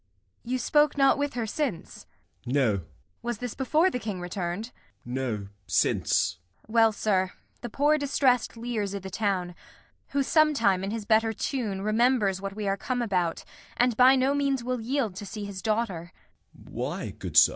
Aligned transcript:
You 0.43 0.57
spoke 0.57 0.97
not 0.97 1.19
with 1.19 1.35
her 1.35 1.45
since? 1.45 2.07
Gent. 2.43 2.55
No. 2.55 2.71
Kent. 2.77 2.87
Was 3.21 3.37
this 3.37 3.53
before 3.53 3.91
the 3.91 3.99
King 3.99 4.19
return'd? 4.19 4.63
Gent. 4.63 4.73
No, 5.05 5.47
since. 5.67 6.39
Kent. 6.65 6.71
Well, 6.73 6.91
sir, 6.91 7.33
the 7.61 7.69
poor 7.69 7.99
distressed 7.99 8.57
Lear's 8.57 8.95
i' 8.95 8.99
th' 8.99 9.11
town; 9.13 9.53
Who 10.07 10.23
sometime, 10.23 10.83
in 10.83 10.89
his 10.89 11.05
better 11.05 11.33
tune, 11.33 11.83
remembers 11.83 12.41
What 12.41 12.55
we 12.55 12.67
are 12.67 12.77
come 12.77 13.03
about, 13.03 13.43
and 13.77 13.95
by 13.95 14.15
no 14.15 14.33
means 14.33 14.63
Will 14.63 14.81
yield 14.81 15.15
to 15.17 15.25
see 15.27 15.45
his 15.45 15.61
daughter. 15.61 16.11
Gent. 16.55 16.69
Why, 16.71 17.11
good 17.11 17.37
sir? 17.37 17.49